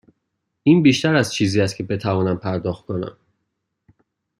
[0.63, 3.17] این بیشتر از چیزی است که بتوانم پرداخت کنم.